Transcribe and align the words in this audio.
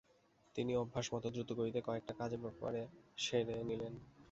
তিনি 0.55 0.71
অভ্যোসমতো 0.75 1.27
দ্রুতগতিতে 1.33 1.79
কয়েকটা 1.87 2.13
কাজের 2.19 2.41
ব্যাপার 2.45 2.73
সেরে 3.17 3.55
নিলেন। 3.69 3.93